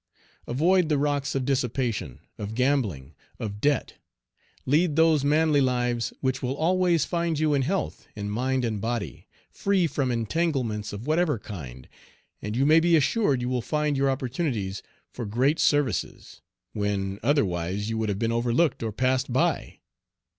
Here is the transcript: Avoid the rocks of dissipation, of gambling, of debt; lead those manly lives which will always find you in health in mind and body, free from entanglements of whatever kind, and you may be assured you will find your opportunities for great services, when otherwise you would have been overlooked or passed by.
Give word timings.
Avoid 0.47 0.89
the 0.89 0.97
rocks 0.97 1.35
of 1.35 1.45
dissipation, 1.45 2.21
of 2.39 2.55
gambling, 2.55 3.13
of 3.37 3.61
debt; 3.61 3.97
lead 4.65 4.95
those 4.95 5.23
manly 5.23 5.61
lives 5.61 6.11
which 6.21 6.41
will 6.41 6.55
always 6.55 7.05
find 7.05 7.37
you 7.37 7.53
in 7.53 7.61
health 7.61 8.07
in 8.15 8.27
mind 8.27 8.65
and 8.65 8.81
body, 8.81 9.27
free 9.51 9.85
from 9.85 10.09
entanglements 10.09 10.91
of 10.91 11.05
whatever 11.05 11.37
kind, 11.37 11.87
and 12.41 12.55
you 12.55 12.65
may 12.65 12.79
be 12.79 12.95
assured 12.95 13.41
you 13.43 13.49
will 13.49 13.61
find 13.61 13.95
your 13.95 14.09
opportunities 14.09 14.81
for 15.11 15.23
great 15.27 15.59
services, 15.59 16.41
when 16.73 17.19
otherwise 17.21 17.91
you 17.91 17.97
would 17.99 18.09
have 18.09 18.17
been 18.17 18.31
overlooked 18.31 18.81
or 18.81 18.91
passed 18.91 19.31
by. 19.31 19.81